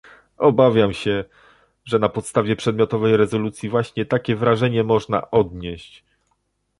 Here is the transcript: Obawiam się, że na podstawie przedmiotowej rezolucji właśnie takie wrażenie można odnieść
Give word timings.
Obawiam 0.37 0.93
się, 0.93 1.23
że 1.85 1.99
na 1.99 2.09
podstawie 2.09 2.55
przedmiotowej 2.55 3.17
rezolucji 3.17 3.69
właśnie 3.69 4.05
takie 4.05 4.35
wrażenie 4.35 4.83
można 4.83 5.31
odnieść 5.31 6.03